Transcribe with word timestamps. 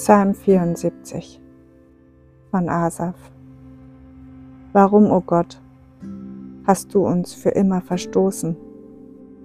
Psalm 0.00 0.32
74 0.32 1.42
von 2.52 2.68
Asaf 2.68 3.16
Warum, 4.72 5.10
o 5.10 5.16
oh 5.16 5.20
Gott, 5.20 5.60
hast 6.68 6.94
du 6.94 7.04
uns 7.04 7.34
für 7.34 7.48
immer 7.48 7.80
verstoßen? 7.80 8.56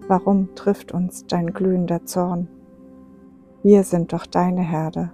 Warum 0.07 0.53
trifft 0.53 0.91
uns 0.91 1.25
dein 1.25 1.53
glühender 1.53 2.05
Zorn? 2.05 2.49
Wir 3.63 3.83
sind 3.83 4.13
doch 4.13 4.27
deine 4.27 4.61
Herde, 4.61 5.11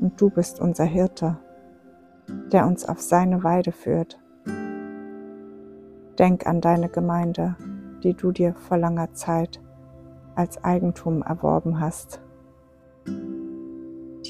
und 0.00 0.20
du 0.20 0.30
bist 0.30 0.60
unser 0.60 0.84
Hirte, 0.84 1.38
der 2.52 2.64
uns 2.64 2.84
auf 2.84 3.00
seine 3.00 3.42
Weide 3.42 3.72
führt. 3.72 4.20
Denk 6.20 6.46
an 6.46 6.60
deine 6.60 6.88
Gemeinde, 6.88 7.56
die 8.04 8.14
du 8.14 8.30
dir 8.30 8.54
vor 8.54 8.78
langer 8.78 9.12
Zeit 9.12 9.60
als 10.36 10.62
Eigentum 10.62 11.22
erworben 11.22 11.80
hast, 11.80 12.20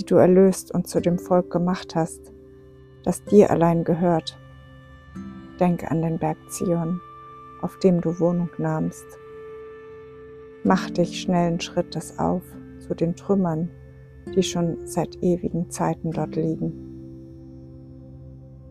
die 0.03 0.07
du 0.07 0.17
erlöst 0.17 0.75
und 0.75 0.89
zu 0.89 1.01
dem 1.01 1.17
Volk 1.17 1.53
gemacht 1.53 1.95
hast, 1.95 2.33
das 3.05 3.23
dir 3.25 3.53
allein 3.53 3.85
gehört. 3.85 4.37
Denk 5.61 5.89
an 5.93 6.03
den 6.03 6.19
Berg 6.19 6.39
Zion, 6.49 7.01
auf 7.61 7.79
dem 7.79 8.01
du 8.01 8.19
Wohnung 8.19 8.51
nahmst. 8.59 9.07
Mach 10.65 10.91
dich 10.91 11.21
schnellen 11.21 11.61
Schrittes 11.61 12.19
auf 12.19 12.43
zu 12.81 12.97
den 12.97 13.15
Trümmern, 13.15 13.71
die 14.35 14.43
schon 14.43 14.85
seit 14.89 15.23
ewigen 15.23 15.71
Zeiten 15.71 16.11
dort 16.11 16.35
liegen. 16.35 16.73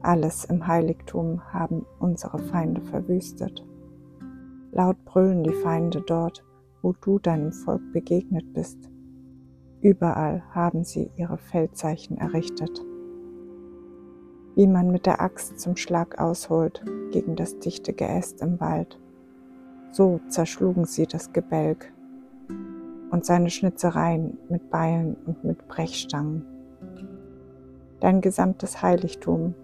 Alles 0.01 0.43
im 0.43 0.67
Heiligtum 0.67 1.41
haben 1.53 1.85
unsere 1.99 2.39
Feinde 2.39 2.81
verwüstet. 2.81 3.65
Laut 4.73 4.97
brüllen 5.05 5.43
die 5.43 5.53
Feinde 5.53 6.03
dort, 6.05 6.43
wo 6.81 6.91
du 6.91 7.19
deinem 7.19 7.53
Volk 7.53 7.81
begegnet 7.93 8.51
bist. 8.53 8.89
Überall 9.81 10.43
haben 10.53 10.83
sie 10.83 11.09
ihre 11.17 11.37
Feldzeichen 11.37 12.17
errichtet. 12.17 12.83
Wie 14.55 14.67
man 14.67 14.91
mit 14.91 15.05
der 15.05 15.21
Axt 15.21 15.59
zum 15.59 15.75
Schlag 15.75 16.19
ausholt 16.19 16.83
gegen 17.11 17.35
das 17.35 17.57
dichte 17.59 17.93
Geäst 17.93 18.41
im 18.41 18.59
Wald, 18.59 18.99
so 19.91 20.19
zerschlugen 20.27 20.85
sie 20.85 21.07
das 21.07 21.33
Gebälk 21.33 21.91
und 23.09 23.25
seine 23.25 23.49
Schnitzereien 23.49 24.37
mit 24.49 24.69
Beilen 24.69 25.15
und 25.25 25.43
mit 25.43 25.67
Brechstangen. 25.67 26.45
Dein 27.99 28.21
gesamtes 28.21 28.81
Heiligtum 28.81 29.55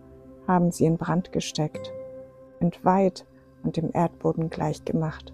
haben 0.47 0.71
sie 0.71 0.85
in 0.85 0.97
Brand 0.97 1.31
gesteckt, 1.31 1.91
entweiht 2.59 3.25
und 3.63 3.77
dem 3.77 3.91
Erdboden 3.93 4.49
gleichgemacht 4.49 5.33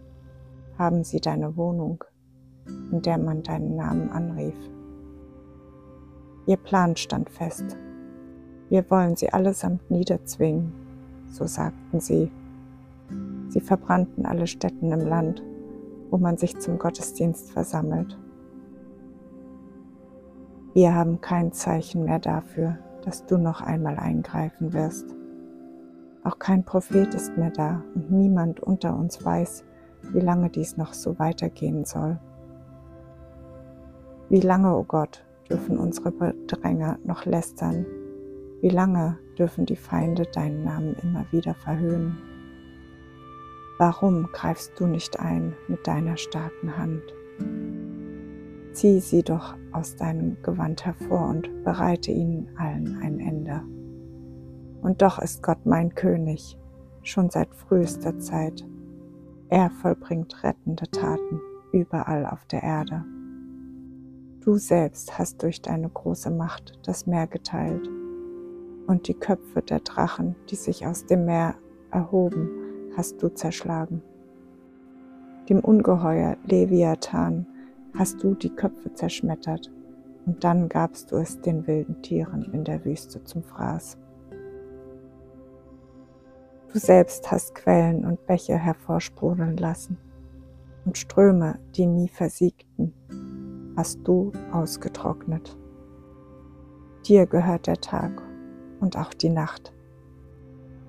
haben 0.78 1.04
sie 1.04 1.22
deine 1.22 1.56
Wohnung, 1.56 2.04
in 2.66 3.02
der 3.02 3.18
man 3.18 3.44
deinen 3.44 3.76
Namen 3.76 4.10
anrief. 4.10 4.56
Ihr 6.46 6.58
Plan 6.58 6.96
stand 6.96 7.30
fest. 7.30 7.78
Wir 8.70 8.90
wollen 8.90 9.16
sie 9.16 9.32
allesamt 9.32 9.90
niederzwingen, 9.90 10.74
so 11.30 11.46
sagten 11.46 12.00
sie. 12.00 12.32
Sie 13.50 13.62
verbrannten 13.62 14.26
alle 14.26 14.48
Stätten 14.48 14.92
im 14.92 15.02
Land, 15.02 15.44
wo 16.10 16.18
man 16.18 16.38
sich 16.38 16.60
zum 16.60 16.80
Gottesdienst 16.80 17.52
versammelt. 17.52 18.18
Wir 20.74 20.96
haben 20.96 21.22
kein 21.22 21.52
Zeichen 21.52 22.06
mehr 22.06 22.20
dafür, 22.20 22.80
dass 23.04 23.26
du 23.26 23.38
noch 23.38 23.62
einmal 23.62 23.98
eingreifen 23.98 24.74
wirst. 24.74 25.06
Auch 26.24 26.40
kein 26.40 26.64
Prophet 26.64 27.14
ist 27.14 27.38
mehr 27.38 27.52
da 27.52 27.84
und 27.94 28.12
niemand 28.12 28.60
unter 28.60 28.98
uns 28.98 29.24
weiß, 29.24 29.66
wie 30.14 30.20
lange 30.20 30.50
dies 30.50 30.78
noch 30.78 30.94
so 30.94 31.20
weitergehen 31.20 31.86
soll. 31.86 32.20
Wie 34.34 34.40
lange, 34.40 34.74
o 34.74 34.80
oh 34.80 34.84
Gott, 34.84 35.24
dürfen 35.48 35.78
unsere 35.78 36.12
Bedränger 36.12 36.98
noch 37.04 37.24
lästern? 37.26 37.86
Wie 38.62 38.70
lange 38.70 39.20
dürfen 39.38 39.68
die 39.68 39.76
Feinde 39.76 40.24
deinen 40.24 40.64
Namen 40.64 40.96
immer 41.04 41.24
wieder 41.30 41.54
verhöhnen? 41.54 42.18
Warum 43.78 44.30
greifst 44.32 44.72
du 44.80 44.88
nicht 44.88 45.20
ein 45.20 45.54
mit 45.68 45.86
deiner 45.86 46.18
starken 46.18 46.76
Hand? 46.76 47.04
Zieh 48.72 49.02
sie 49.02 49.22
doch 49.22 49.54
aus 49.72 49.98
deinem 49.98 50.42
Gewand 50.42 50.84
hervor 50.84 51.30
und 51.30 51.64
bereite 51.64 52.10
ihnen 52.10 52.50
allen 52.58 52.98
ein 53.04 53.20
Ende. 53.20 53.62
Und 54.82 55.04
doch 55.04 55.20
ist 55.20 55.44
Gott 55.44 55.64
mein 55.64 55.94
König, 55.94 56.58
schon 57.04 57.30
seit 57.30 57.54
frühester 57.54 58.18
Zeit. 58.18 58.66
Er 59.50 59.70
vollbringt 59.70 60.44
rettende 60.44 60.90
Taten 60.90 61.40
überall 61.72 62.26
auf 62.26 62.44
der 62.46 62.64
Erde. 62.64 63.06
Du 64.44 64.58
selbst 64.58 65.18
hast 65.18 65.42
durch 65.42 65.62
deine 65.62 65.88
große 65.88 66.30
Macht 66.30 66.78
das 66.84 67.08
Meer 67.08 67.28
geteilt 67.28 67.88
und 68.88 69.08
die 69.08 69.14
Köpfe 69.14 69.62
der 69.62 69.80
Drachen, 69.80 70.36
die 70.50 70.58
sich 70.58 70.86
aus 70.86 71.06
dem 71.06 71.24
Meer 71.24 71.56
erhoben, 71.92 72.50
hast 72.98 73.24
du 73.24 73.30
zerschlagen. 73.30 74.02
Dem 75.48 75.62
Ungeheuer 75.62 76.36
Leviathan 76.46 77.48
hast 77.98 78.22
du 78.22 78.36
die 78.36 78.50
Köpfe 78.50 78.94
zerschmettert 78.94 79.72
und 80.26 80.44
dann 80.44 80.68
gabst 80.68 81.14
du 81.14 81.16
es 81.16 81.40
den 81.40 81.66
wilden 81.66 82.02
Tieren 82.02 82.44
in 82.52 82.66
der 82.66 82.84
Wüste 82.84 83.24
zum 83.24 83.44
Fraß. 83.44 83.98
Du 86.74 86.80
selbst 86.80 87.32
hast 87.32 87.56
Quellen 87.56 88.04
und 88.04 88.26
Bäche 88.26 88.58
hervorsprudeln 88.58 89.56
lassen 89.56 89.98
und 90.84 90.98
Ströme, 90.98 91.60
die 91.78 91.86
nie 91.86 92.10
versiegten, 92.10 92.94
hast 93.76 94.00
du 94.04 94.32
ausgetrocknet. 94.52 95.58
Dir 97.08 97.26
gehört 97.26 97.68
der 97.68 97.82
Tag 97.82 98.22
und 98.80 98.98
auch 98.98 99.14
die 99.14 99.30
Nacht. 99.30 99.74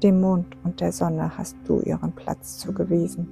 Dem 0.03 0.21
Mond 0.21 0.57
und 0.65 0.81
der 0.81 0.93
Sonne 0.93 1.37
hast 1.37 1.57
du 1.65 1.81
ihren 1.81 2.13
Platz 2.13 2.59
zugewiesen. 2.59 3.29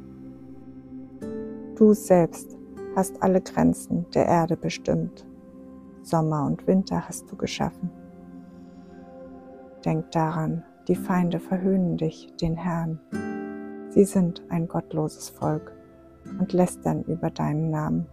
Du 1.76 1.92
selbst 1.92 2.56
hast 2.96 3.22
alle 3.22 3.40
Grenzen 3.40 4.06
der 4.14 4.26
Erde 4.26 4.56
bestimmt. 4.56 5.26
Sommer 6.02 6.46
und 6.46 6.66
Winter 6.66 7.08
hast 7.08 7.30
du 7.30 7.36
geschaffen. 7.36 7.90
Denk 9.84 10.10
daran, 10.12 10.64
die 10.88 10.96
Feinde 10.96 11.40
verhöhnen 11.40 11.96
dich, 11.96 12.34
den 12.40 12.56
Herrn. 12.56 13.00
Sie 13.90 14.04
sind 14.04 14.42
ein 14.48 14.66
gottloses 14.66 15.28
Volk 15.28 15.72
und 16.38 16.52
lästern 16.52 17.02
über 17.04 17.30
deinen 17.30 17.70
Namen. 17.70 18.06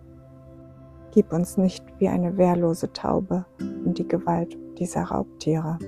Gib 1.11 1.33
uns 1.33 1.57
nicht 1.57 1.83
wie 1.97 2.07
eine 2.07 2.37
wehrlose 2.37 2.91
Taube 2.93 3.45
in 3.59 3.93
die 3.93 4.07
Gewalt 4.07 4.57
dieser 4.77 5.03
Raubtiere. 5.03 5.79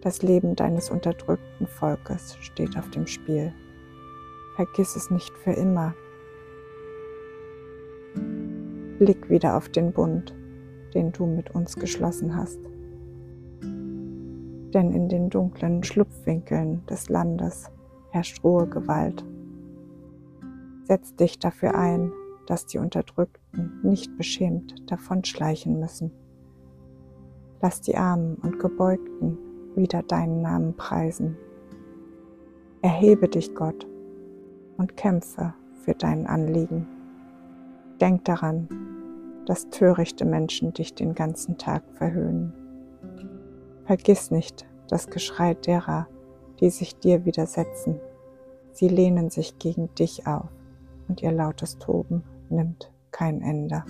Das 0.00 0.22
Leben 0.22 0.56
deines 0.56 0.90
unterdrückten 0.90 1.66
Volkes 1.66 2.36
steht 2.40 2.76
auf 2.78 2.88
dem 2.90 3.06
Spiel. 3.06 3.52
Vergiss 4.56 4.96
es 4.96 5.10
nicht 5.10 5.36
für 5.38 5.52
immer. 5.52 5.94
Blick 8.98 9.28
wieder 9.28 9.56
auf 9.56 9.68
den 9.68 9.92
Bund, 9.92 10.34
den 10.94 11.12
du 11.12 11.26
mit 11.26 11.50
uns 11.50 11.76
geschlossen 11.76 12.34
hast 12.34 12.58
denn 14.76 14.92
in 14.92 15.08
den 15.08 15.30
dunklen 15.30 15.82
Schlupfwinkeln 15.82 16.84
des 16.84 17.08
Landes 17.08 17.70
herrscht 18.10 18.44
rohe 18.44 18.66
Gewalt. 18.66 19.24
Setz 20.84 21.16
dich 21.16 21.38
dafür 21.38 21.74
ein, 21.74 22.12
dass 22.46 22.66
die 22.66 22.76
Unterdrückten 22.76 23.45
nicht 23.82 24.16
beschämt 24.16 24.90
davonschleichen 24.90 25.78
müssen. 25.78 26.10
Lass 27.60 27.80
die 27.80 27.96
Armen 27.96 28.36
und 28.36 28.58
Gebeugten 28.58 29.38
wieder 29.74 30.02
deinen 30.02 30.42
Namen 30.42 30.76
preisen. 30.76 31.36
Erhebe 32.82 33.28
dich, 33.28 33.54
Gott, 33.54 33.86
und 34.76 34.96
kämpfe 34.96 35.54
für 35.82 35.94
dein 35.94 36.26
Anliegen. 36.26 36.86
Denk 38.00 38.24
daran, 38.24 38.68
dass 39.46 39.70
törichte 39.70 40.24
Menschen 40.24 40.72
dich 40.72 40.94
den 40.94 41.14
ganzen 41.14 41.56
Tag 41.56 41.82
verhöhnen. 41.94 42.52
Vergiss 43.84 44.30
nicht 44.30 44.66
das 44.88 45.06
Geschrei 45.08 45.54
derer, 45.54 46.08
die 46.60 46.70
sich 46.70 46.98
dir 46.98 47.24
widersetzen. 47.24 48.00
Sie 48.72 48.88
lehnen 48.88 49.30
sich 49.30 49.58
gegen 49.58 49.94
dich 49.94 50.26
auf 50.26 50.50
und 51.08 51.22
ihr 51.22 51.32
lautes 51.32 51.78
Toben 51.78 52.22
nimmt 52.50 52.90
kein 53.16 53.40
Ende. 53.40 53.82